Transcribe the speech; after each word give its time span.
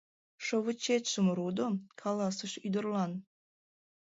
—Шовычетшым 0.45 1.27
рудо,— 1.37 1.65
каласыш 2.01 2.53
ӱдырлан. 2.67 3.11